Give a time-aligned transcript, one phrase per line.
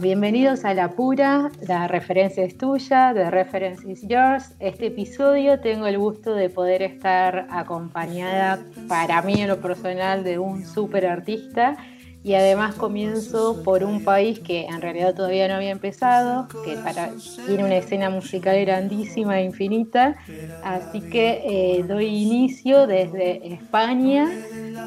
[0.00, 4.54] Bienvenidos a La Pura, la referencia es tuya, the reference is yours.
[4.58, 10.38] Este episodio tengo el gusto de poder estar acompañada, para mí en lo personal, de
[10.38, 11.76] un súper artista
[12.24, 16.78] y además comienzo por un país que en realidad todavía no había empezado, que
[17.46, 20.16] tiene una escena musical grandísima e infinita,
[20.64, 24.30] así que eh, doy inicio desde España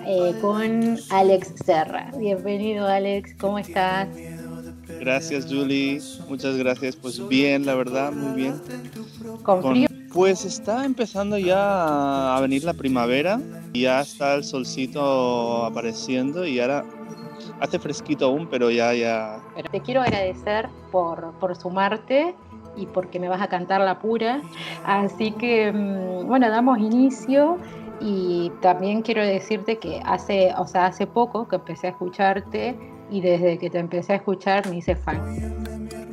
[0.07, 2.09] eh, con Alex Serra.
[2.17, 4.07] Bienvenido Alex, ¿cómo estás?
[4.87, 6.95] Gracias Julie, muchas gracias.
[6.95, 8.61] Pues bien, la verdad, muy bien.
[9.43, 9.87] ¿Con frío?
[10.13, 13.39] Pues está empezando ya a venir la primavera,
[13.73, 16.85] ya está el solcito apareciendo y ahora
[17.59, 19.39] hace fresquito aún, pero ya, ya.
[19.55, 22.33] Pero te quiero agradecer por, por sumarte
[22.77, 24.41] y porque me vas a cantar la pura.
[24.85, 27.57] Así que, mm, bueno, damos inicio
[27.99, 32.77] y también quiero decirte que hace, o sea, hace poco que empecé a escucharte
[33.09, 35.21] y desde que te empecé a escuchar me hice fan.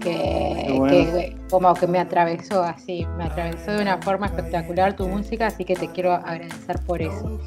[0.00, 5.64] Que, como que me atravesó así, me atravesó de una forma espectacular tu música, así
[5.64, 7.39] que te quiero agradecer por eso.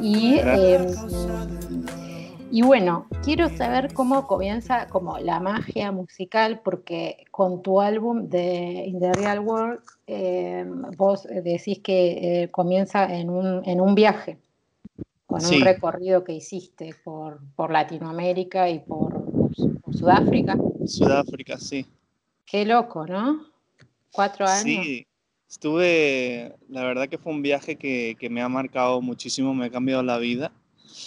[0.00, 0.86] Y, em,
[2.52, 8.84] y bueno, quiero saber cómo comienza como la magia musical, porque con tu álbum de
[8.86, 14.38] In the Real World, em, vos decís que eh, comienza en un, en un viaje
[15.34, 19.50] con un recorrido que hiciste por, por Latinoamérica y por,
[19.90, 20.56] Sudáfrica.
[20.86, 21.84] Sudáfrica, sí.
[22.46, 23.44] Qué loco, ¿no?
[24.12, 24.84] Cuatro años.
[24.84, 25.06] Sí,
[25.48, 29.70] estuve, la verdad que fue un viaje que, que me ha marcado muchísimo, me ha
[29.70, 30.52] cambiado la vida.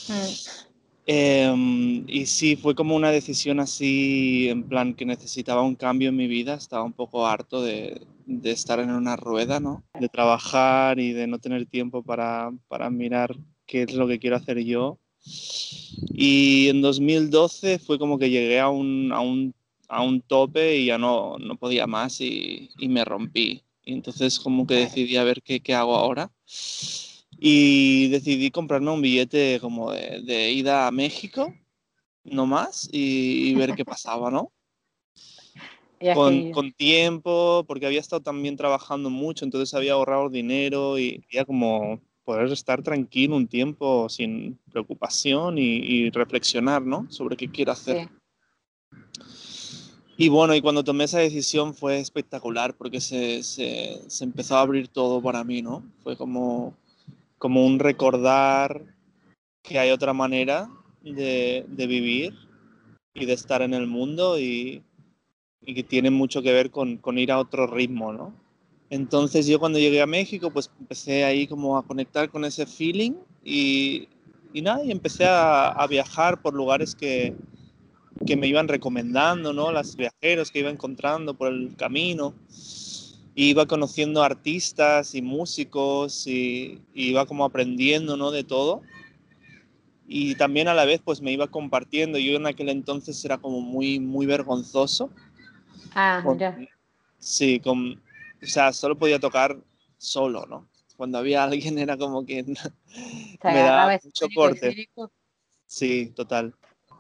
[0.10, 0.68] Mm.
[1.06, 6.18] Em, y sí, fue como una decisión así, en plan que necesitaba un cambio en
[6.18, 9.84] mi vida, estaba un poco harto de, de estar en una rueda, ¿no?
[9.98, 14.38] De trabajar y de no tener tiempo para, para mirar qué es lo que quiero
[14.38, 14.98] hacer yo.
[16.10, 19.54] Y en 2012 fue como que llegué a un, a un,
[19.90, 23.64] a un tope y ya no, no podía más y, y, me rompí.
[23.84, 26.32] Y entonces como que decidí a ver qué, qué, hago ahora.
[27.40, 31.54] Y decidí comprarme un billete como de, de ida a México,
[32.24, 34.52] no más, y, y ver qué pasaba, ¿no?
[36.14, 41.44] Con, con, tiempo, porque había estado también trabajando mucho, entonces había ahorrado dinero y ya
[41.44, 47.10] como poder estar tranquilo un tiempo sin preocupación y, reflexionar, ¿no?
[47.10, 48.10] Sobre qué quiero hacer.
[50.18, 54.62] Y bueno, y cuando tomé esa decisión fue espectacular porque se, se, se, empezó a
[54.62, 55.84] abrir todo para mí, ¿no?
[56.04, 56.76] Fue como,
[57.38, 58.84] como un recordar
[59.64, 60.70] que hay otra manera
[61.02, 62.34] de, de vivir
[63.14, 64.84] y de estar en el mundo y,
[65.62, 68.34] y que tiene mucho que ver con, con ir a otro ritmo, ¿no?
[68.90, 73.14] Entonces yo cuando llegué a México, pues empecé ahí como a conectar con ese feeling
[73.44, 74.08] y,
[74.54, 77.36] y nada, y empecé a, a viajar por lugares que,
[78.26, 79.72] que, me iban recomendando, ¿no?
[79.72, 82.34] Las viajeros que iba encontrando por el camino.
[83.36, 88.32] Iba conociendo artistas y músicos y, y, iba como aprendiendo, ¿no?
[88.32, 88.82] De todo.
[90.08, 92.18] Y también a la vez pues me iba compartiendo.
[92.18, 95.12] Yo en aquel entonces era como muy, muy vergonzoso.
[95.94, 96.58] Ah, ya.
[97.20, 98.02] Sí, con,
[98.42, 99.58] o sea, solo podía tocar
[99.98, 100.68] solo, ¿no?
[100.96, 102.44] Cuando había alguien era como que
[103.44, 104.90] me daba mucho corte.
[105.66, 106.56] Sí, total.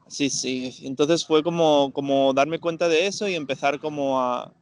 [0.08, 0.76] Sí, sí.
[0.84, 4.54] Entonces fue como, como darme cuenta de eso y empezar como a,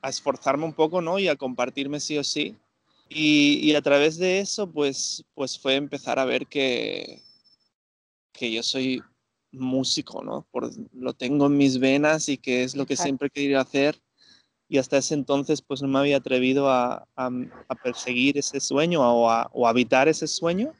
[0.00, 1.18] a esforzarme un poco, ¿no?
[1.18, 2.56] Y a compartirme sí o sí.
[3.08, 7.20] Y, y, a través de eso, pues, pues fue empezar a ver que,
[8.32, 9.02] que yo soy
[9.50, 10.46] músico, ¿no?
[10.50, 14.00] Por, lo tengo en mis venas y que es lo que siempre he querido hacer
[14.72, 17.30] y hasta ese entonces pues no me había atrevido a, a,
[17.68, 20.72] a perseguir ese sueño o a, o habitar ese sueño.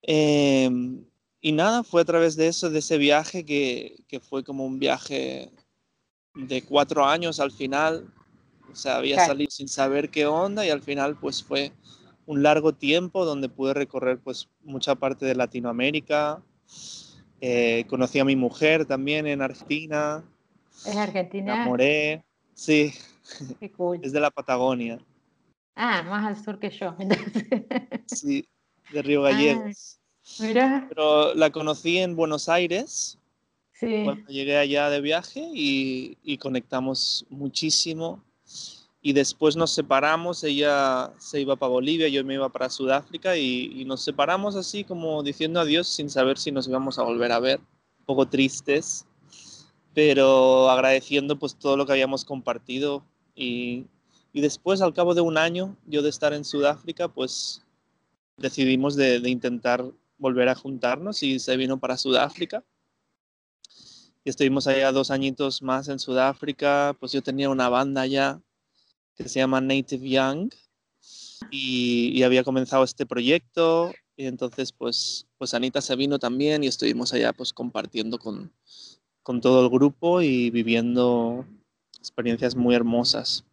[0.00, 0.70] Eh,
[1.42, 4.78] y nada, fue a través de eso, de ese viaje que, que, fue como un
[4.78, 5.52] viaje
[6.34, 8.10] de cuatro años al final.
[8.72, 9.32] O sea, había claro.
[9.32, 11.74] salido sin saber qué onda y al final pues fue
[12.24, 16.42] un largo tiempo donde pude recorrer pues mucha parte de Latinoamérica.
[17.42, 20.24] Eh, conocí a mi mujer también en Argentina.
[20.86, 21.52] ¿Es Argentina?
[21.52, 22.25] Me enamoré.
[22.56, 22.94] Sí.
[23.60, 24.00] Qué cool.
[24.02, 24.98] Es de la Patagonia.
[25.76, 26.96] Ah, más al sur que yo.
[28.06, 28.48] sí,
[28.92, 29.98] de Río Gallegos.
[30.00, 30.86] Ah, mira.
[30.88, 33.18] Pero la conocí en Buenos Aires.
[33.72, 34.02] Sí.
[34.04, 38.24] Cuando llegué allá de viaje y, y conectamos muchísimo.
[39.02, 43.70] Y después nos separamos, ella se iba para Bolivia, yo me iba para Sudáfrica y,
[43.80, 47.38] y, nos separamos así como diciendo adiós sin saber si nos íbamos a volver a
[47.38, 47.60] ver,
[48.00, 49.06] un poco tristes
[49.96, 53.02] pero agradeciendo pues todo lo que habíamos compartido
[53.34, 53.86] y,
[54.34, 57.62] y, después al cabo de un año yo de estar en Sudáfrica pues
[58.36, 59.82] decidimos de, de, intentar
[60.18, 62.62] volver a juntarnos y se vino para Sudáfrica
[64.22, 66.94] y estuvimos allá dos añitos más en Sudáfrica.
[67.00, 68.42] Pues yo tenía una banda allá
[69.14, 70.52] que se llama Native Young
[71.50, 77.14] y, había comenzado este proyecto y entonces pues, pues Anita se vino también y estuvimos
[77.14, 78.52] allá pues compartiendo con,
[79.26, 81.44] con todo el grupo y viviendo
[81.98, 83.44] experiencias muy hermosas.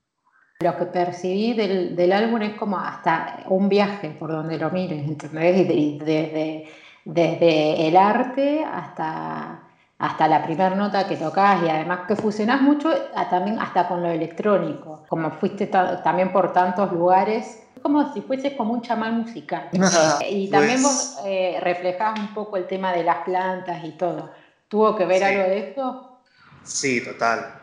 [0.60, 5.04] Lo que percibí del, del álbum es como hasta un viaje por donde lo mires,
[5.04, 5.68] ¿entendés?
[5.68, 6.68] desde,
[7.06, 9.62] desde el arte hasta
[9.98, 12.92] hasta la primera nota que tocas y además que fusionás mucho
[13.30, 18.74] también hasta con lo electrónico, como fuiste también por tantos lugares, como si fueses como
[18.74, 19.70] un chamán musical.
[20.30, 24.30] y también pues vos eh, reflejás un poco el tema de las plantas y todo.
[24.74, 26.20] ¿Tuvo que ver algo de eso?
[26.64, 27.62] Sí, total.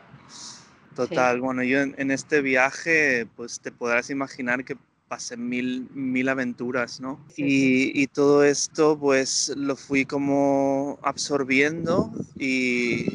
[0.95, 1.41] Total.
[1.41, 4.77] Bueno, yo en, este viaje, pues te podrás imaginar que
[5.09, 7.19] pasé mil, mil aventuras, ¿no?
[7.37, 13.07] y, y, todo esto pues lo fui como absorbiendo y,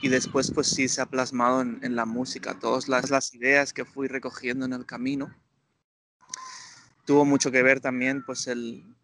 [0.00, 3.74] y, después pues sí se ha plasmado en, en la música, todas las, las, ideas
[3.74, 5.30] que fui recogiendo en el camino.
[7.04, 8.95] Tuvo mucho que ver también pues el,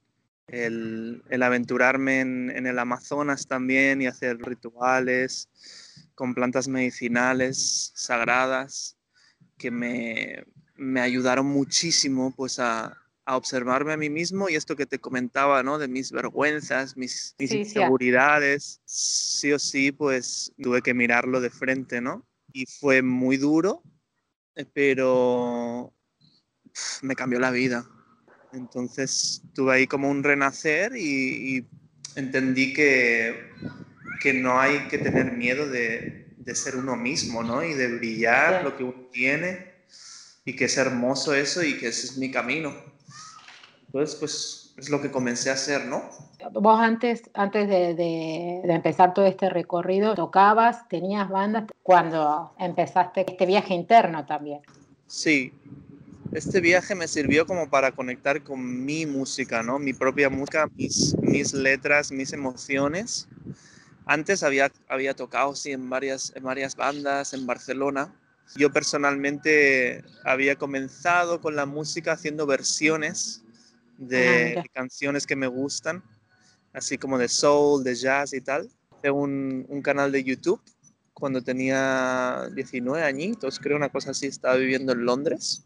[0.48, 5.48] el, el aventurarme en, en el Amazonas también y hacer rituales
[6.14, 8.96] con plantas medicinales sagradas
[9.56, 10.44] que me,
[10.76, 15.62] me ayudaron muchísimo pues a, a, observarme a mí mismo y esto que te comentaba,
[15.62, 15.78] ¿no?
[15.78, 18.80] De mis vergüenzas, mis, inseguridades.
[18.84, 19.52] Sí.
[19.52, 22.26] o sí, pues tuve que mirarlo de frente, ¿no?
[22.52, 23.82] Y fue muy duro,
[24.56, 25.94] eh, pero
[27.02, 27.88] me cambió la vida.
[28.52, 31.66] Entonces tuve ahí como un renacer y, y
[32.16, 33.50] entendí que,
[34.20, 37.62] que no hay que tener miedo de, de ser uno mismo, ¿no?
[37.62, 39.72] Y de brillar lo que uno tiene
[40.44, 42.75] y que es hermoso eso y que ese es mi camino.
[43.87, 46.02] Entonces, pues es lo que comencé a hacer, ¿no?
[46.52, 53.46] Vos antes, antes de, de, empezar todo este recorrido, tocabas, tenías bandas, cuando empezaste este
[53.46, 54.60] viaje interno también.
[55.06, 55.52] Sí,
[56.32, 59.79] este viaje me sirvió como para conectar con mi música, ¿no?
[59.79, 63.29] Mi propia música, mis, mis letras, mis emociones.
[64.06, 68.14] Antes había, había tocado, sí, en varias, en varias bandas en Barcelona,
[68.56, 73.43] yo personalmente había comenzado con la música haciendo versiones
[73.99, 76.02] de ah, canciones que me gustan,
[76.73, 78.69] así como de soul, de jazz y tal.
[79.00, 80.61] Tengo un, un, canal de YouTube
[81.12, 85.64] cuando tenía 19 añitos, creo una cosa así, estaba viviendo en Londres.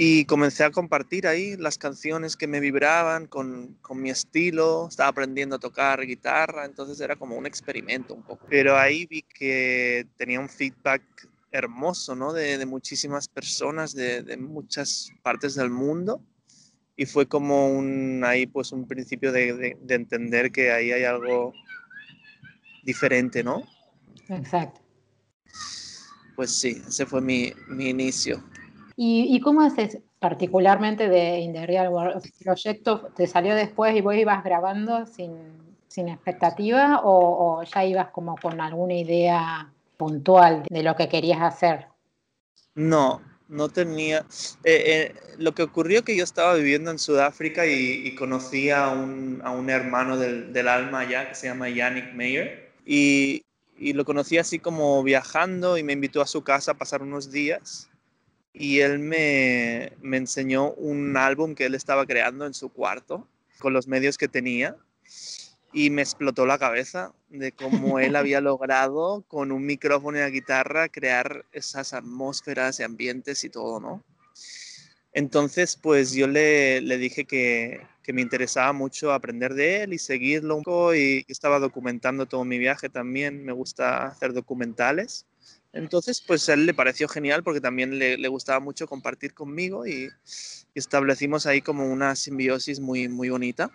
[0.00, 5.08] Y comencé a compartir ahí las canciones que me vibraban con, con, mi estilo, estaba
[5.08, 8.46] aprendiendo a tocar guitarra, entonces era como un experimento un poco.
[8.48, 11.02] Pero ahí vi que tenía un feedback
[11.50, 12.32] hermoso, ¿no?
[12.32, 16.22] De, muchísimas personas de, muchas partes del mundo.
[16.96, 21.52] Y fue como un, ahí pues un principio de, entender que ahí hay algo
[22.84, 23.64] diferente, ¿no?
[24.28, 24.80] Exacto.
[26.36, 28.44] Pues sí, ese fue mi, mi inicio.
[29.00, 32.20] ¿Y, cómo haces particularmente de In the Real World?
[32.24, 35.36] ¿El proyecto te salió después y vos ibas grabando sin,
[35.86, 41.40] sin expectativa o, o ya ibas como con alguna idea puntual de lo que querías
[41.40, 41.86] hacer?
[42.74, 44.26] No, no tenía.
[44.64, 49.40] Eh, eh, lo que ocurrió que yo estaba viviendo en Sudáfrica y, conocí a un,
[49.44, 53.44] a un hermano del, del, alma allá que se llama Yannick Meyer y,
[53.78, 57.30] y, lo conocí así como viajando y me invitó a su casa a pasar unos
[57.30, 57.87] días
[58.58, 63.26] y él me, me enseñó un álbum que él estaba creando en su cuarto
[63.58, 64.76] con los medios que tenía
[65.72, 70.30] y me explotó la cabeza de cómo él había logrado con un micrófono y una
[70.30, 74.02] guitarra crear esas atmósferas y ambientes y todo, ¿no?
[75.12, 79.98] Entonces, pues yo le, le dije que, que, me interesaba mucho aprender de él y
[79.98, 85.26] seguirlo un poco y estaba documentando todo mi viaje también, me gusta hacer documentales.
[85.78, 90.08] Entonces, pues él le pareció genial porque también le, gustaba mucho compartir conmigo y,
[90.74, 93.70] establecimos ahí como una simbiosis muy, muy bonita.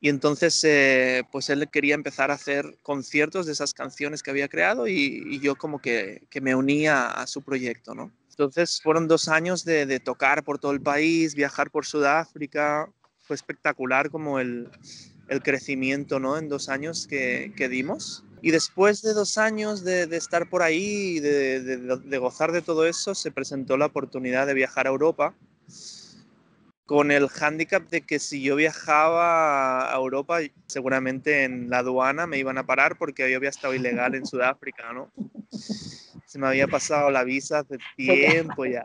[0.00, 4.48] Y entonces, eh, pues él quería empezar a hacer conciertos de esas canciones que había
[4.48, 8.10] creado y, yo como que, me unía a su proyecto, ¿no?
[8.30, 12.90] Entonces fueron dos años de, tocar por todo el país, viajar por Sudáfrica.
[13.20, 14.70] Fue espectacular como el,
[15.42, 16.38] crecimiento, ¿no?
[16.38, 18.24] En dos años que dimos.
[18.44, 22.60] Y después de dos años de, de estar por ahí y de, de, gozar de
[22.60, 25.34] todo eso, se presentó la oportunidad de viajar a Europa
[26.84, 32.36] con el hándicap de que si yo viajaba a Europa, seguramente en la aduana me
[32.36, 35.10] iban a parar porque yo había estado ilegal en Sudáfrica, ¿no?
[36.34, 38.84] Se me había pasado la visa hace tiempo ya.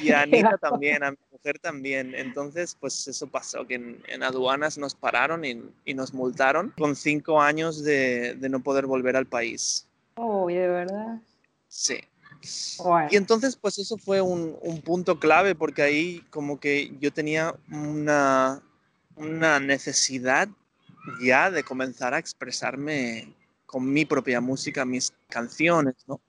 [0.00, 2.14] Y a Anita también, a mi mujer también.
[2.14, 5.60] Entonces, pues eso pasó, que en, aduanas nos pararon y,
[5.92, 9.88] nos multaron con cinco años de, no poder volver al país.
[10.14, 11.18] Oh, de verdad?
[11.66, 11.98] Sí.
[13.10, 18.62] Y entonces, pues eso fue un, punto clave porque ahí como que yo tenía una,
[19.16, 20.48] una necesidad
[21.20, 23.34] ya de comenzar a expresarme
[23.72, 26.20] con mi propia música, mis canciones, ¿no?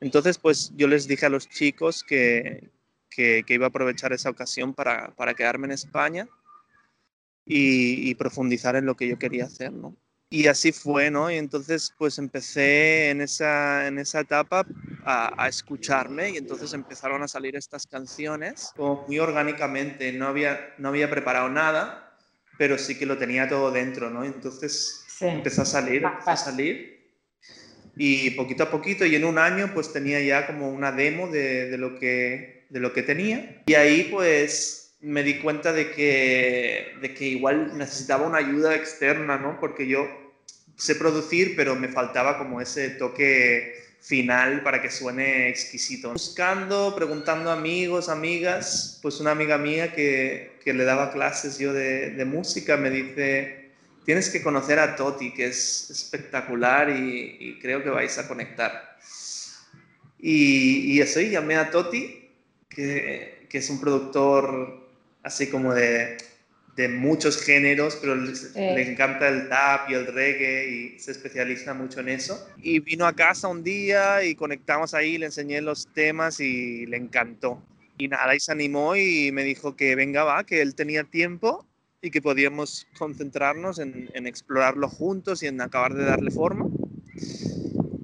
[0.00, 2.68] Entonces, pues yo les dije a los chicos que,
[3.08, 6.28] que, iba a aprovechar esa ocasión para, para quedarme en España
[7.46, 9.96] y, profundizar en lo que yo quería hacer, ¿no?
[10.28, 11.30] Y así fue, ¿no?
[11.30, 14.66] Y entonces pues empecé en esa, en esa etapa
[15.04, 20.74] a, a, escucharme y entonces empezaron a salir estas canciones como muy orgánicamente, no había,
[20.78, 22.18] no había preparado nada,
[22.58, 24.24] pero sí que lo tenía todo dentro, ¿no?
[24.24, 26.96] Entonces empezó a salir, empezó a salir
[27.96, 31.70] y poquito a poquito y en un año pues tenía ya como una demo de,
[31.70, 36.94] de, lo, que, de lo que tenía y ahí pues me di cuenta de que,
[37.00, 39.58] de que igual necesitaba una ayuda externa, ¿no?
[39.60, 40.08] Porque yo
[40.76, 46.12] sé producir, pero me faltaba como ese toque final para que suene exquisito.
[46.12, 51.72] Buscando, preguntando a amigos, amigas, pues una amiga mía que, que le daba clases yo
[51.72, 53.65] de, de música me dice,
[54.06, 58.96] tienes que conocer a Toti, que es espectacular y, creo que vais a conectar.
[60.18, 62.30] Y, y eso, y llamé a Toti,
[62.68, 64.88] que, que, es un productor
[65.24, 66.16] así como de,
[66.76, 71.98] de muchos géneros, pero le, encanta el tap y el reggae y se especializa mucho
[71.98, 72.48] en eso.
[72.62, 76.96] Y vino a casa un día y conectamos ahí, le enseñé los temas y le
[76.96, 77.60] encantó.
[77.98, 81.66] Y nada, y se animó y me dijo que venga, va, que él tenía tiempo
[82.06, 86.66] y que podíamos concentrarnos en, explorarlo juntos y en acabar de darle forma.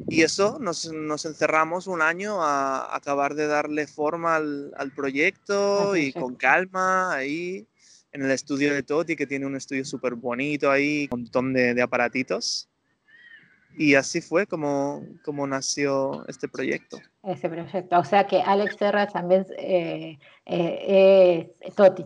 [0.08, 5.96] Y eso nos, nos encerramos un año a acabar de darle forma al, al proyecto
[5.96, 7.66] y con calma ahí
[8.12, 11.72] en el estudio de Toti, que tiene un estudio súper bonito ahí, un montón de,
[11.72, 12.68] de, aparatitos.
[13.78, 16.98] Y así fue como, como nació este proyecto.
[17.22, 17.98] Ese proyecto.
[17.98, 22.04] O sea que Alex Serra también eh, eh, es Toti.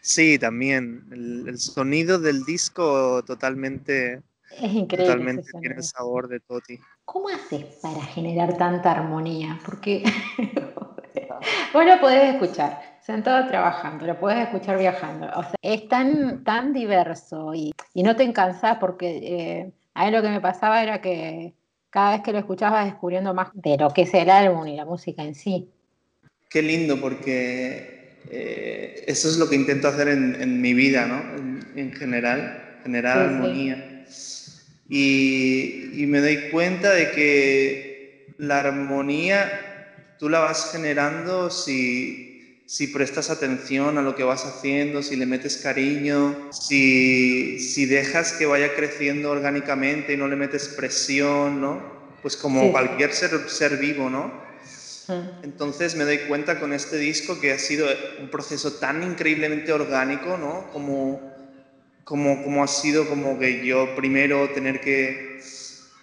[0.00, 1.06] Sí, también.
[1.10, 4.22] El, sonido del disco totalmente.
[4.50, 5.06] Es increíble.
[5.06, 6.78] Totalmente tiene el sabor de Toti.
[7.04, 9.58] ¿Cómo haces para generar tanta armonía?
[9.64, 10.02] Porque
[11.72, 15.26] vos lo podés escuchar sentado trabajando, lo puedes escuchar viajando.
[15.34, 20.22] O sea, es tan, tan diverso y, no te cansás porque eh, a mí lo
[20.22, 21.54] que me pasaba era que
[21.90, 24.84] cada vez que lo escuchabas descubriendo más de lo que es el álbum y la
[24.84, 25.68] música en sí.
[26.48, 31.22] Qué lindo porque eh, eso es lo que intento hacer en, mi vida, ¿no?
[31.76, 34.04] En, general, generar armonía.
[34.88, 39.50] Y, me doy cuenta de que la armonía
[40.18, 45.26] tú la vas generando si, si prestas atención a lo que vas haciendo, si le
[45.26, 52.00] metes cariño, si, si dejas que vaya creciendo orgánicamente y no le metes presión, ¿no?
[52.22, 54.49] Pues como cualquier ser, ser vivo, ¿no?
[55.42, 57.86] Entonces me doy cuenta con este disco que ha sido
[58.20, 60.70] un proceso tan increíblemente orgánico, ¿no?
[60.72, 61.20] Como,
[62.04, 65.40] como, como ha sido como que yo primero tener que,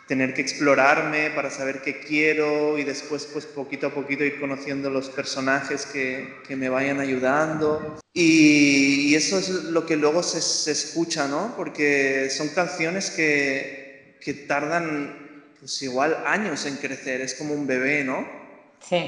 [0.07, 4.89] tener que explorarme para saber qué quiero y después pues poquito a poquito ir conociendo
[4.89, 7.99] los personajes que, que me vayan ayudando.
[8.13, 11.53] Y, y, eso es lo que luego se, se, escucha, ¿no?
[11.55, 18.03] Porque son canciones que, que tardan pues igual años en crecer, es como un bebé,
[18.03, 18.46] ¿no?
[18.79, 19.05] Sí.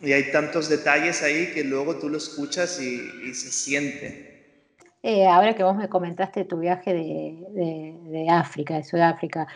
[0.00, 4.74] Y hay tantos detalles ahí que luego tú lo escuchas y, se siente.
[5.02, 9.46] Eh, ahora que vos me comentaste tu viaje de, de, África, de Sudáfrica,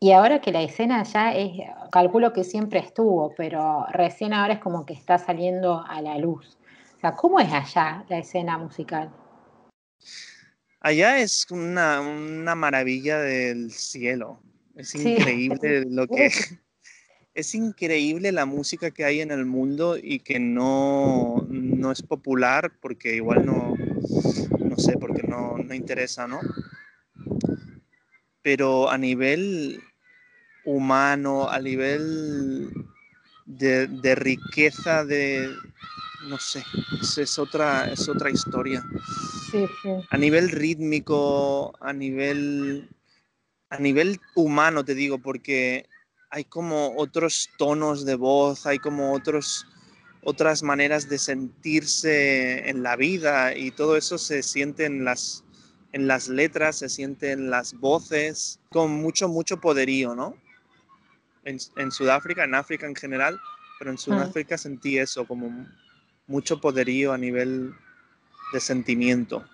[0.00, 1.50] y ahora que la escena ya es,
[1.90, 6.56] calculo que siempre estuvo, pero recién ahora es como que está saliendo a la luz.
[6.96, 9.10] O sea, ¿cómo es allá la escena musical?
[10.80, 14.40] Allá es una, una maravilla del cielo.
[14.76, 16.30] Es increíble lo que,
[17.38, 22.72] es increíble la música que hay en el mundo y que no, no es popular
[22.80, 23.74] porque igual no,
[24.58, 26.40] no sé, porque no, no interesa, ¿no?
[28.42, 29.80] Pero a nivel
[30.64, 32.72] humano, a nivel
[33.46, 35.48] de, de riqueza, de,
[36.28, 36.64] no sé,
[37.20, 38.82] es, otra, es otra historia.
[39.48, 39.90] Sí, sí.
[40.10, 42.90] A nivel rítmico, a nivel,
[43.70, 45.86] a nivel humano, te digo, porque
[46.30, 49.66] hay como otros tonos de voz, hay como otros,
[50.22, 55.44] otras maneras de sentirse en la vida y todo eso se siente en las,
[55.92, 60.36] en las letras, se siente en las voces, con mucho, mucho poderío, ¿no?
[61.44, 63.40] En, Sudáfrica, en África en general,
[63.78, 63.98] pero en mm.
[63.98, 65.66] Sudáfrica sentí eso, como
[66.26, 67.72] mucho poderío a nivel
[68.52, 69.46] de sentimiento.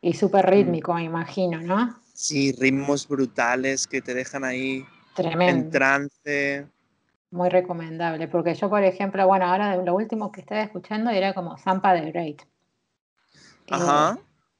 [0.00, 0.50] Y súper mm.
[0.50, 2.00] rítmico, me imagino, ¿no?
[2.14, 4.86] Sí, ritmos brutales que te dejan ahí
[5.18, 6.66] en trance.
[7.30, 11.58] Muy recomendable, porque yo, por ejemplo, bueno, ahora lo último que estaba escuchando era como
[11.58, 12.42] Zampa de Great.
[13.70, 14.18] Ajá.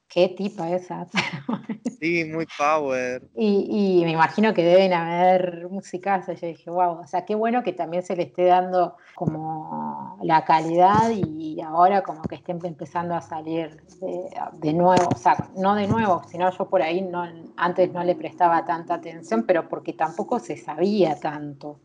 [0.09, 1.07] Qué tipa esa.
[2.01, 3.29] Sí, muy power.
[3.35, 6.29] Y, me imagino que deben haber musicas.
[6.29, 9.58] Yo dije, wow, o sea, qué bueno que también se le esté dando como
[10.23, 13.83] la calidad y ahora como que estén empezando a salir
[14.53, 15.09] de, nuevo.
[15.15, 17.25] O sea, no de nuevo, sino yo por ahí no,
[17.57, 21.81] antes no le prestaba tanta atención, pero porque tampoco se sabía tanto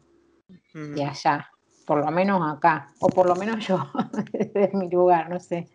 [0.74, 1.50] de allá.
[1.86, 3.92] Por lo menos acá, o por lo menos yo,
[4.32, 5.68] desde mi lugar, no sé.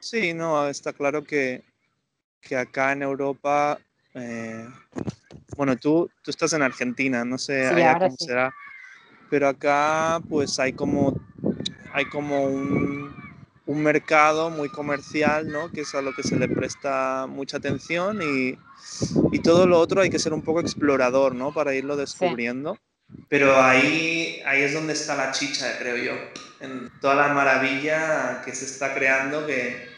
[0.00, 1.64] Sí, no, está claro que
[2.40, 3.78] que acá en Europa,
[4.14, 4.66] eh,
[5.56, 8.54] bueno, tú, tú estás en Argentina, no sé cómo será,
[9.30, 11.14] pero acá pues hay como,
[11.92, 13.14] hay como un,
[13.66, 15.70] un, mercado muy comercial, ¿no?
[15.70, 18.58] Que es a lo que se le presta mucha atención y,
[19.32, 21.52] y todo lo otro hay que ser un poco explorador, ¿no?
[21.52, 22.78] Para irlo descubriendo.
[23.28, 26.12] Pero ahí, ahí es donde está la chicha, creo yo,
[26.60, 29.88] en toda la maravilla que se está creando que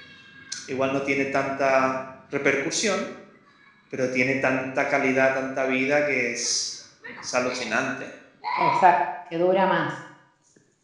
[0.68, 2.98] igual no tiene tanta repercusión,
[3.90, 6.98] pero tiene tanta calidad, tanta vida que es,
[7.34, 8.06] alucinante.
[8.74, 10.09] Exacto, que dura más.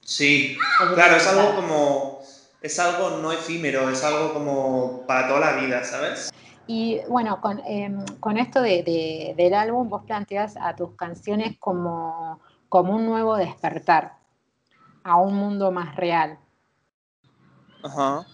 [0.06, 0.62] Sí,
[0.94, 2.20] claro, es algo como,
[2.62, 6.30] es algo no efímero, es algo como para toda la vida, ¿sabes?
[6.68, 8.04] Y bueno, con, em,
[8.38, 14.16] esto de, del álbum vos planteas a tus canciones como, como un nuevo despertar
[15.02, 16.38] a un mundo más real.
[17.82, 18.26] Ajá.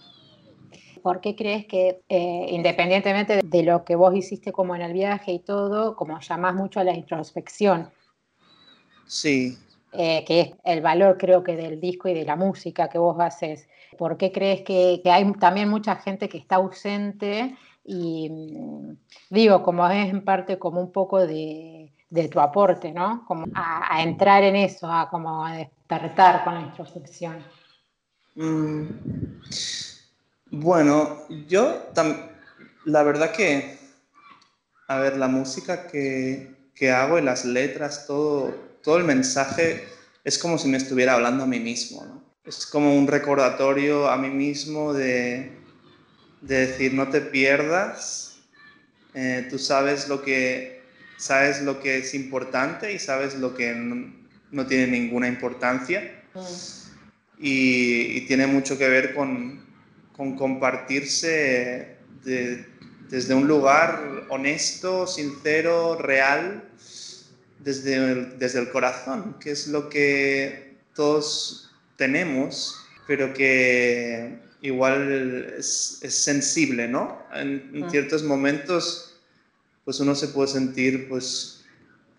[1.03, 5.33] ¿por qué crees que, eh, independientemente de lo que vos hiciste como en el viaje
[5.33, 7.91] y todo, como llamás mucho a la introspección?
[9.05, 9.57] Sí.
[9.95, 13.19] Eh, que es el valor creo que del disco y de la música que vos
[13.19, 13.67] haces.
[13.97, 17.55] ¿Por qué crees que, hay también mucha gente que está ausente?
[17.85, 18.97] Y mm,
[19.29, 21.91] digo, como es en parte como un poco de,
[22.31, 23.23] tu aporte, ¿no?
[23.27, 27.43] Como a, entrar en eso, a como a despertar con la introspección.
[28.35, 28.87] Mm.
[30.49, 31.81] Bueno, yo
[32.85, 33.77] la verdad que,
[34.87, 36.51] a ver, la música que,
[36.91, 38.53] hago y las letras, todo,
[38.83, 39.85] todo el mensaje
[40.23, 42.23] es como si me estuviera hablando a mí mismo, ¿no?
[42.45, 45.53] Es como un recordatorio a mí mismo de,
[46.41, 48.37] decir, no te pierdas,
[49.13, 50.81] eh, tú sabes lo, que,
[51.17, 56.19] sabes lo que es importante y sabes lo que no, tiene ninguna importancia.
[56.33, 56.39] Mm.
[57.39, 59.63] y, tiene mucho que ver con,
[60.15, 66.69] con compartirse desde un lugar honesto, sincero, real,
[67.63, 72.75] desde el, desde el corazón, que es lo que todos tenemos,
[73.07, 77.19] pero que igual es, sensible, ¿no?
[77.33, 79.15] En, ciertos momentos,
[79.85, 81.65] pues uno se puede sentir, pues,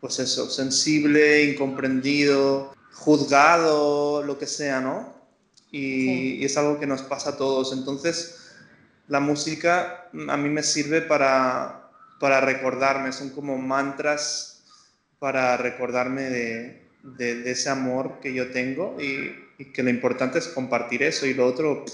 [0.00, 5.14] pues eso, sensible, incomprendido, juzgado, lo que sea, ¿no?
[5.74, 7.72] y, es algo que nos pasa a todos.
[7.72, 8.38] Entonces,
[9.08, 14.53] la música a mí me sirve para, para recordarme, son como mantras
[15.24, 19.32] para recordarme de, ese amor que yo tengo y,
[19.72, 21.86] que lo importante es compartir eso y lo otro,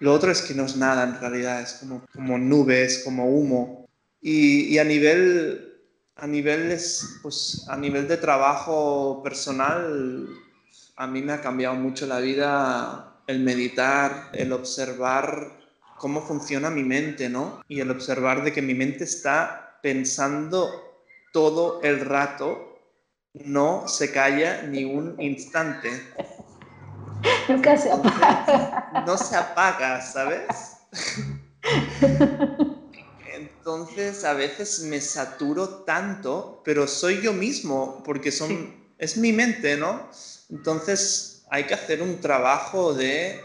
[0.00, 1.80] lo otro es que no es nada en realidad, es
[2.12, 3.88] como, nubes, como humo.
[4.20, 5.72] Y, y a nivel
[6.16, 6.78] a nivel,
[7.22, 10.28] pues, a nivel de trabajo personal,
[10.96, 15.52] a mí me ha cambiado mucho la vida el meditar, el observar
[15.96, 17.62] cómo funciona mi mente, ¿no?
[17.66, 21.00] Y el observar de que mi mente está pensando
[21.32, 22.73] todo el rato,
[23.34, 25.90] no se calla ni un instante.
[27.48, 29.02] Nunca se apaga.
[29.06, 30.46] No se apaga, ¿sabes?
[33.34, 39.76] Entonces a veces me saturo tanto, pero soy yo mismo, porque son, es mi mente,
[39.76, 40.08] ¿no?
[40.50, 43.40] Entonces hay que hacer un trabajo de,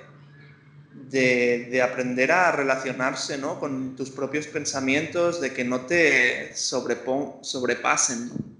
[1.09, 3.59] de, aprender a relacionarse ¿no?
[3.59, 8.58] con tus propios pensamientos, de que no te sobrepasen.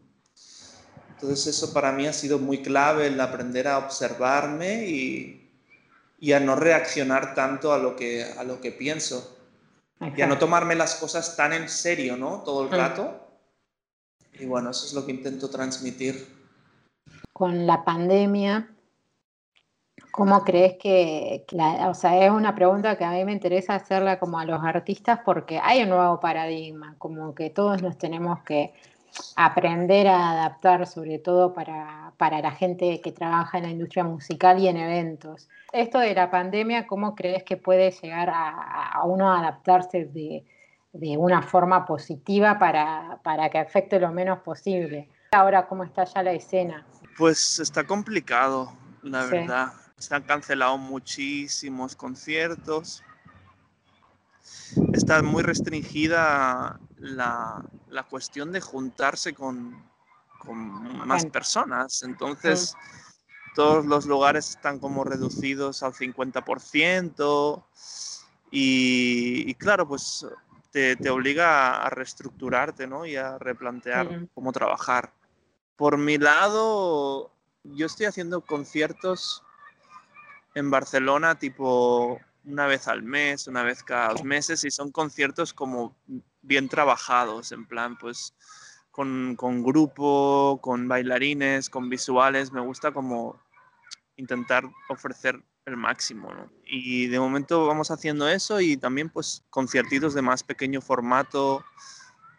[1.22, 5.52] Entonces eso para mí ha sido muy clave, el aprender a observarme y,
[6.18, 9.38] y a no reaccionar tanto a lo que, a lo que pienso.
[10.16, 12.42] Y a no tomarme las cosas tan en serio, ¿no?
[12.44, 12.74] Todo el mm.
[12.74, 13.28] rato.
[14.40, 16.26] Y bueno, eso es lo que intento transmitir.
[17.34, 18.70] Con la pandemia,
[20.12, 21.46] ¿Cómo crees que,
[21.88, 25.20] o sea, es una pregunta que a mí me interesa hacerla como a los artistas
[25.24, 28.74] porque hay un nuevo paradigma, como que todos nos tenemos que
[29.36, 34.68] aprender a adaptar, sobre todo para, la gente que trabaja en la industria musical y
[34.68, 35.48] en eventos.
[35.72, 40.46] Esto de la pandemia, ¿cómo crees que puede llegar a, uno a adaptarse de,
[41.18, 45.10] una forma positiva para, que afecte lo menos posible?
[45.32, 46.86] Ahora, ¿cómo está ya la escena?
[47.18, 48.72] Pues está complicado,
[49.04, 49.74] la verdad.
[49.98, 53.04] Se han cancelado muchísimos conciertos
[54.94, 57.64] está muy restringida la,
[58.04, 59.90] cuestión de juntarse con,
[61.06, 62.04] más personas.
[62.04, 62.76] Entonces,
[63.56, 67.64] todos los lugares están como reducidos al 50%
[68.52, 70.26] y, claro, pues
[70.72, 73.06] te, obliga a reestructurarte ¿no?
[73.06, 75.14] y a replantear cómo trabajar.
[75.76, 77.32] Por mi lado,
[77.64, 79.44] yo estoy haciendo conciertos
[80.56, 85.54] en Barcelona tipo una vez al mes, una vez cada dos meses y son conciertos
[85.54, 85.96] como
[86.50, 88.34] bien trabajados, en plan pues
[88.92, 93.40] con, con grupo, con bailarines, con visuales, me gusta como
[94.18, 96.52] intentar ofrecer el máximo, ¿no?
[96.66, 101.64] Y de momento vamos haciendo eso y también pues conciertitos de más pequeño formato,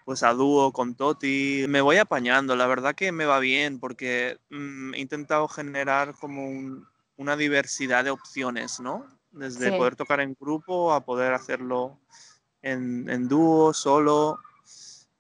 [0.04, 1.66] pues a dúo con Toti.
[1.68, 6.84] Me voy apañando, la verdad que me va bien porque mm, he intentado generar como
[7.16, 9.06] una diversidad de opciones, ¿no?
[9.32, 11.98] desde poder tocar en grupo a poder hacerlo
[12.62, 14.38] en, en dúo, solo,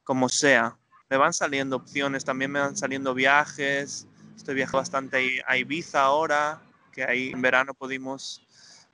[0.04, 0.76] como sea.
[1.08, 4.06] Me van saliendo opciones, también me van saliendo viajes.
[4.36, 6.60] Estoy viajando bastante a Ibiza ahora,
[6.92, 8.42] que ahí en verano pudimos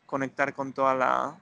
[0.06, 1.38] conectar con toda la,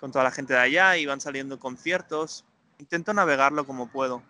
[0.00, 2.44] con toda la gente de allá y van saliendo conciertos.
[2.78, 4.22] Intento navegarlo como puedo.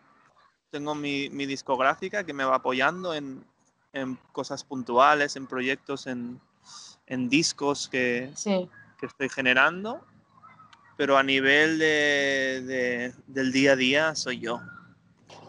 [0.71, 3.45] Tengo mi, mi discográfica que me va apoyando en,
[3.93, 6.41] en cosas puntuales, en proyectos, en,
[7.07, 8.33] en discos que,
[8.99, 10.05] que estoy generando,
[10.97, 14.61] pero a nivel de, del día a día soy yo.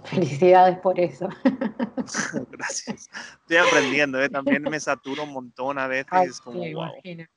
[0.08, 1.28] Felicidades por eso.
[2.52, 3.10] Gracias.
[3.42, 4.30] Estoy aprendiendo, ¿eh?
[4.30, 6.40] también me saturo un montón a veces.
[6.40, 6.92] como, wow.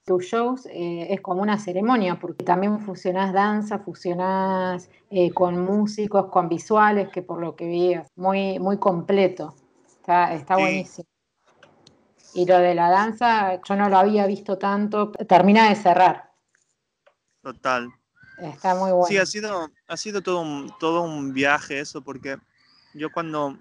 [0.05, 6.27] Tus shows eh, es como una ceremonia, porque también fusionás danza, fusionás eh, con músicos,
[6.27, 9.55] con visuales, que por lo que vi es muy, muy completo.
[9.87, 11.09] Está, está buenísimo.
[12.35, 16.31] Y lo de la danza, yo no lo había visto tanto, termina de cerrar.
[17.43, 17.89] Total.
[18.41, 19.07] Está muy bueno.
[19.07, 22.39] Sí, ha sido, ha sido todo, un, todo un viaje eso, porque
[22.95, 23.59] yo cuando,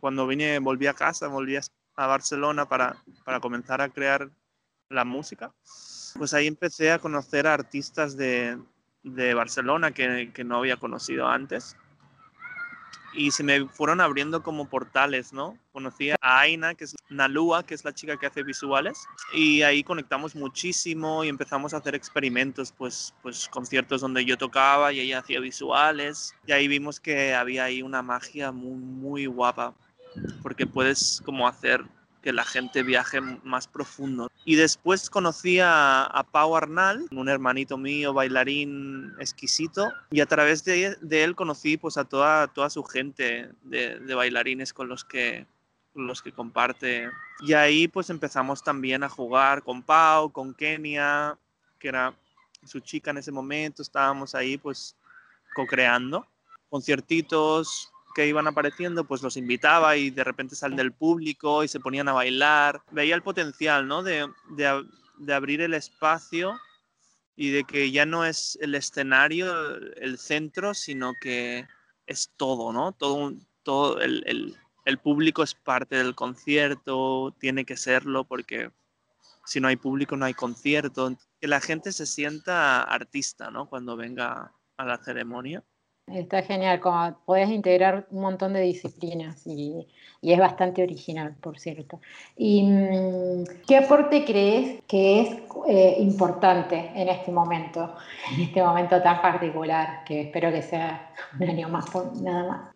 [0.00, 4.30] cuando vine, volví a casa, volví a Barcelona para, para comenzar a crear
[4.88, 5.52] la música,
[6.16, 8.58] pues ahí empecé a conocer a artistas de,
[9.02, 11.76] de Barcelona que, que, no había conocido antes
[13.14, 15.56] y se me fueron abriendo como portales, ¿no?
[15.72, 19.82] Conocí a Aina, que es Nalua, que es la chica que hace visuales, y ahí
[19.82, 25.20] conectamos muchísimo y empezamos a hacer experimentos, pues, pues conciertos donde yo tocaba y ella
[25.20, 29.74] hacía visuales, y ahí vimos que había ahí una magia muy, muy guapa,
[30.42, 31.84] porque puedes como hacer
[32.24, 34.30] que la gente viaje más profundo.
[34.46, 40.96] Y después conocí a, Pau Arnal, un hermanito mío, bailarín exquisito, y a través de,
[41.10, 45.46] él conocí pues a toda, toda su gente de, bailarines con los que
[45.94, 47.10] los que comparte.
[47.40, 51.38] Y ahí pues empezamos también a jugar con Pau, con Kenia,
[51.78, 52.14] que era
[52.64, 54.96] su chica en ese momento, estábamos ahí pues
[55.54, 56.26] co-creando
[56.70, 61.80] conciertitos, que iban apareciendo, pues los invitaba y de repente salen del público y se
[61.80, 62.82] ponían a bailar.
[62.90, 64.02] Veía el potencial, ¿no?
[64.02, 64.28] De,
[65.32, 66.58] abrir el espacio
[67.36, 71.66] y de que ya no es el escenario el centro, sino que
[72.06, 72.92] es todo, ¿no?
[72.92, 78.70] Todo, todo el, el público es parte del concierto, tiene que serlo porque
[79.44, 81.16] si no hay público no hay concierto.
[81.40, 83.68] Que la gente se sienta artista, ¿no?
[83.68, 85.64] Cuando venga a la ceremonia.
[86.06, 89.88] Está genial, como podés integrar un montón de disciplinas y,
[90.20, 92.00] es bastante original, por cierto.
[92.36, 95.28] ¿Y mm, qué aporte crees que es
[95.68, 97.94] eh, importante en este momento,
[98.34, 101.86] en este momento tan particular, que espero que sea un año más,
[102.20, 102.72] nada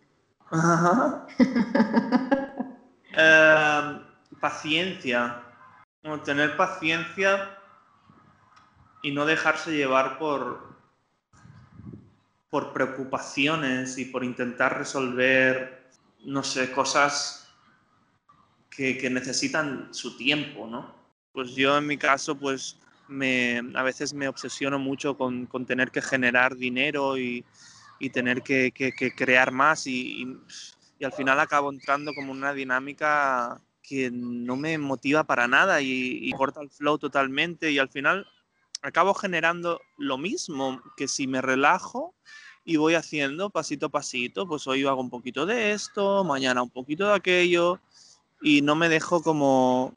[0.50, 0.50] más?
[3.20, 4.00] Em,
[4.40, 5.42] paciencia,
[6.24, 7.50] tener paciencia
[9.02, 10.67] y no dejarse llevar por,
[12.50, 15.90] por preocupaciones y por intentar resolver,
[16.24, 17.48] no sé, cosas
[18.70, 20.94] que, necesitan su tiempo, ¿no?
[21.32, 26.00] Pues yo en mi caso, pues me, a veces me obsesiono mucho con, tener que
[26.00, 27.44] generar dinero y,
[28.12, 28.72] tener que,
[29.16, 30.26] crear más y,
[31.02, 36.32] al final acabo entrando como una dinámica que no me motiva para nada y, y
[36.32, 38.26] corta el flow totalmente y al final
[38.82, 42.14] acabo generando lo mismo que si me relajo
[42.64, 46.70] y voy haciendo pasito a pasito, pues hoy hago un poquito de esto, mañana un
[46.70, 47.80] poquito de aquello
[48.42, 49.94] y no me dejo como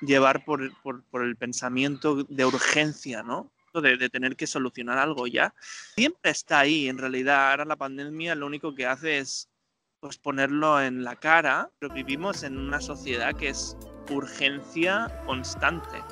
[0.00, 3.50] llevar por, el pensamiento de urgencia, ¿no?
[3.74, 5.54] De, tener que solucionar algo ya.
[5.94, 7.50] Siempre está ahí, en realidad.
[7.50, 9.48] Ahora la pandemia lo único que hace es
[10.00, 13.76] pues, ponerlo en la cara, pero vivimos en una sociedad que es
[14.10, 16.02] urgencia constante.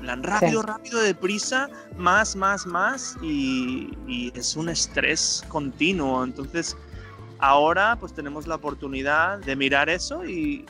[0.00, 6.24] Plan rápido, rápido, deprisa, más, más, más, y, y es un estrés continuo.
[6.24, 6.76] Entonces,
[7.38, 10.64] ahora pues tenemos la oportunidad de mirar eso y,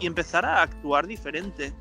[0.00, 1.72] y empezar a actuar diferente.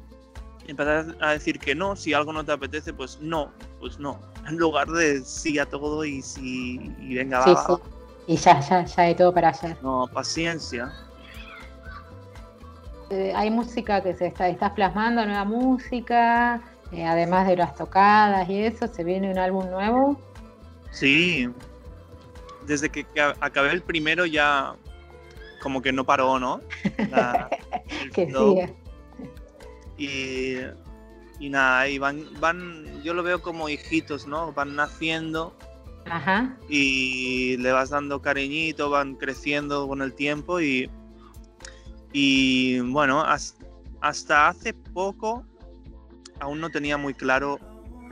[0.68, 4.20] Empezar a decir que no, si algo no te apetece, pues no, pues no.
[4.48, 7.80] En lugar de sí a todo y sí, y venga, va,
[8.28, 9.78] Y ya, ya, ya hay todo para hacer.
[9.82, 10.92] No, paciencia.
[13.10, 16.62] Eh, hay música que se está, estás plasmando, nueva música,
[16.94, 20.20] eh, además de las tocadas y eso, ¿se viene un álbum nuevo?
[20.92, 21.50] Sí,
[22.66, 23.06] desde que
[23.40, 24.76] acabé el primero ya
[25.62, 26.62] como que no paró, ¿no?
[28.14, 28.28] que
[31.40, 34.54] y nada, y van, van, yo lo veo como hijitos, ¿no?
[34.54, 35.54] Van naciendo
[36.06, 36.58] Ajá.
[36.70, 40.90] y le vas dando cariñito, van creciendo con el tiempo y,
[42.12, 43.26] y bueno,
[44.02, 45.46] hasta hace poco
[46.44, 47.60] aún no tenía muy claro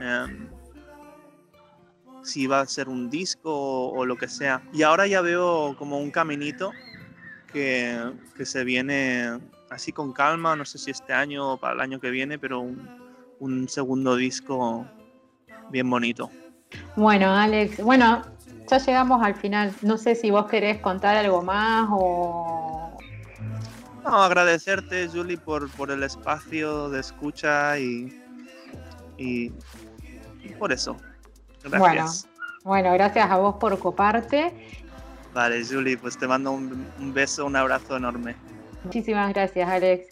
[0.00, 0.48] em,
[2.22, 4.62] si iba a ser un disco o, o, lo que sea.
[4.72, 6.72] Y ahora ya veo como un caminito
[7.52, 9.38] que, se viene
[9.70, 12.60] así con calma, no sé si este año o para el año que viene, pero
[12.60, 14.86] un, segundo disco
[15.70, 16.30] bien bonito.
[16.96, 18.22] Bueno, Alex, bueno,
[18.68, 19.72] ya llegamos al final.
[19.82, 22.96] No sé si vos querés contar algo más o...
[24.04, 27.78] No, agradecerte, Julie, por, por el espacio de escucha
[29.22, 29.52] y,
[30.42, 30.96] y, por eso.
[31.62, 32.26] Gracias.
[32.62, 34.52] Bueno, bueno, gracias a vos por coparte
[35.34, 38.36] Vale, Julie, pues te mando un, un beso, un abrazo enorme.
[38.84, 40.08] Muchísimas gracias, Alex.